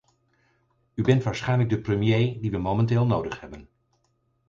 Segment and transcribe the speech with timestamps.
[0.93, 3.69] U bent waarschijnlijk de premier die we momenteel nodig hebben.